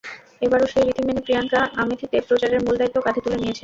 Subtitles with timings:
[0.41, 3.59] এবারও সেই রীতি মেনে প্রিয়াঙ্কা আমেথিতে প্রচারের মূল দায়িত্ব কাঁধে তুলে নিয়েছেন।